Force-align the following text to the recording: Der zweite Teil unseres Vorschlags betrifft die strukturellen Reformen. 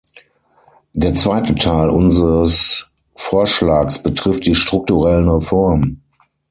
Der 0.95 1.13
zweite 1.13 1.53
Teil 1.53 1.91
unseres 1.91 2.91
Vorschlags 3.13 4.01
betrifft 4.01 4.47
die 4.47 4.55
strukturellen 4.55 5.29
Reformen. 5.29 6.01